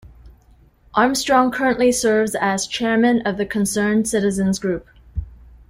Armstrong 0.95 1.51
currently 1.51 1.91
serves 1.91 2.33
as 2.33 2.65
chairman 2.65 3.21
of 3.23 3.37
The 3.37 3.45
Concerned 3.45 4.09
Citizens 4.09 4.57
Group. 4.57 4.87